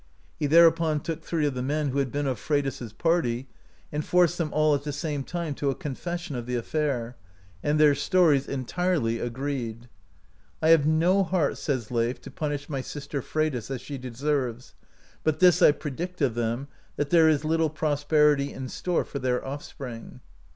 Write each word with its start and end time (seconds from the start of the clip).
He 0.39 0.47
there 0.47 0.65
upon 0.65 1.03
lock 1.07 1.21
three 1.21 1.45
of 1.45 1.53
the 1.53 1.61
men, 1.61 1.89
who 1.89 1.99
had 1.99 2.11
been 2.11 2.25
of 2.25 2.39
Freydis' 2.39 2.91
party, 2.91 3.47
and 3.91 4.03
forced 4.03 4.39
them 4.39 4.49
all 4.51 4.73
at 4.73 4.83
the 4.83 4.91
same 4.91 5.23
time 5.23 5.53
to 5.53 5.69
a 5.69 5.75
confession 5.75 6.35
of 6.35 6.47
the 6.47 6.55
affair, 6.55 7.15
and 7.61 7.79
their 7.79 7.93
stories 7.93 8.47
entirely 8.47 9.19
agreed, 9.19 9.89
"I 10.59 10.69
have 10.69 10.87
no 10.87 11.21
heart," 11.21 11.55
says 11.59 11.91
Leif, 11.91 12.19
"to 12.21 12.31
punish 12.31 12.67
my 12.67 12.81
sister, 12.81 13.21
Freydis, 13.21 13.69
as 13.69 13.79
she 13.81 13.99
deserves, 13.99 14.73
but 15.23 15.37
this 15.37 15.61
I 15.61 15.71
predict 15.71 16.19
of 16.19 16.33
them, 16.33 16.67
that 16.95 17.11
there 17.11 17.29
is 17.29 17.45
little 17.45 17.69
prosperity 17.69 18.51
in 18.51 18.69
store 18.69 19.03
for 19.05 19.19
their 19.19 19.45
offspring." 19.45 20.21